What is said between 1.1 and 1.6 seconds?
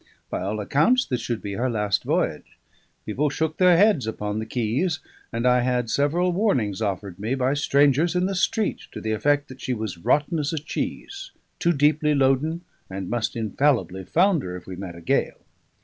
should be